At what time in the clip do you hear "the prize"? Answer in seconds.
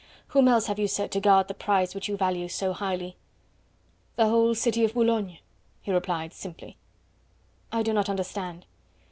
1.47-1.93